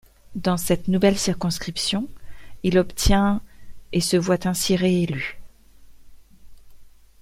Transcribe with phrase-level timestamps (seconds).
[0.33, 2.09] Dans cette nouvelle circonscription,
[2.63, 3.39] il obtient
[3.91, 5.39] et se voit ainsi réélu.